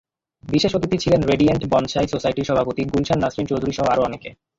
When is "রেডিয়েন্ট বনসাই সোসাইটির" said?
1.23-2.47